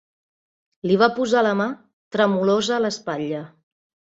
[0.91, 1.67] Li va posar la mà
[2.17, 3.45] tremolosa a l'espatlla.